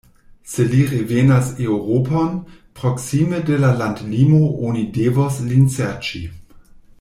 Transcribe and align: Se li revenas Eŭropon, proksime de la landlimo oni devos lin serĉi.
Se 0.51 0.63
li 0.69 0.77
revenas 0.93 1.51
Eŭropon, 1.65 2.31
proksime 2.79 3.43
de 3.51 3.59
la 3.65 3.69
landlimo 3.83 4.41
oni 4.71 4.83
devos 4.97 5.39
lin 5.51 5.69
serĉi. 5.77 6.25